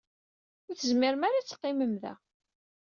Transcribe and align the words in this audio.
Ur 0.67 0.75
tezmirem 0.75 1.23
ara 1.27 1.37
ad 1.39 1.45
teqqimem 1.47 1.93
da. 2.01 2.13